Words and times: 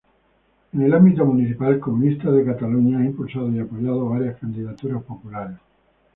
En 0.73 0.81
el 0.81 0.95
ámbito 0.95 1.23
municipal, 1.27 1.79
Comunistas 1.79 2.33
de 2.33 2.43
Catalunya 2.43 2.97
ha 2.97 3.05
impulsado 3.05 3.51
y 3.51 3.59
apoyado 3.59 4.09
varias 4.09 4.39
candidaturas 4.39 5.03
populares. 5.03 5.59